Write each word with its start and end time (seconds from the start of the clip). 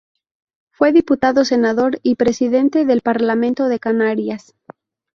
Fue 0.71 0.93
diputado, 0.93 1.45
senador 1.45 1.99
y 2.01 2.15
presidente 2.15 2.85
del 2.85 3.01
Parlamento 3.03 3.67
de 3.67 3.79
Canarias. 3.79 4.55